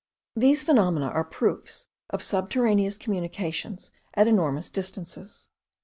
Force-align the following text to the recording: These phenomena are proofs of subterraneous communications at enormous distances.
These 0.35 0.63
phenomena 0.63 1.09
are 1.09 1.23
proofs 1.23 1.87
of 2.09 2.23
subterraneous 2.23 2.97
communications 2.97 3.91
at 4.15 4.27
enormous 4.27 4.71
distances. 4.71 5.51